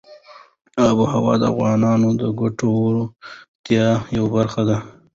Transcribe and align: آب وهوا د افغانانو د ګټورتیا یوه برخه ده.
آب 0.87 0.97
وهوا 1.03 1.33
د 1.41 1.43
افغانانو 1.53 2.09
د 2.21 2.23
ګټورتیا 2.39 3.87
یوه 4.17 4.29
برخه 4.35 4.61
ده. 4.69 4.77